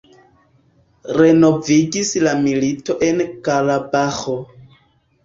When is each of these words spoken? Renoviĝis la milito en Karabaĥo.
Renoviĝis 1.17 2.13
la 2.23 2.33
milito 2.45 2.97
en 3.09 3.21
Karabaĥo. 3.49 4.35